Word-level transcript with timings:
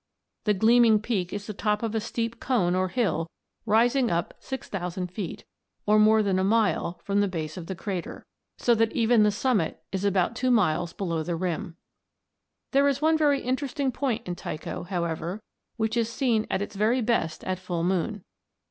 The 0.45 0.55
gleaming 0.55 0.99
peak 0.99 1.31
is 1.31 1.45
the 1.45 1.53
top 1.53 1.83
of 1.83 1.93
a 1.93 1.99
steep 2.01 2.39
cone 2.39 2.73
or 2.73 2.87
hill 2.87 3.27
rising 3.67 4.09
up 4.09 4.33
6000 4.39 5.11
feet, 5.11 5.43
or 5.85 5.99
more 5.99 6.23
than 6.23 6.39
a 6.39 6.43
mile 6.43 6.99
from 7.03 7.19
the 7.21 7.27
base 7.27 7.55
of 7.55 7.67
the 7.67 7.75
crater, 7.75 8.25
so 8.57 8.73
that 8.73 8.91
even 8.93 9.21
the 9.21 9.29
summit 9.29 9.83
is 9.91 10.03
about 10.03 10.35
two 10.35 10.49
miles 10.49 10.91
below 10.91 11.21
the 11.21 11.35
rim. 11.35 11.75
"There 12.71 12.87
is 12.87 12.99
one 12.99 13.15
very 13.15 13.41
interesting 13.41 13.91
point 13.91 14.27
in 14.27 14.33
Tycho, 14.33 14.85
however, 14.85 15.39
which 15.77 15.95
is 15.95 16.09
seen 16.11 16.47
at 16.49 16.63
its 16.63 16.75
very 16.75 17.01
best 17.01 17.43
at 17.43 17.59
full 17.59 17.83
moon. 17.83 18.23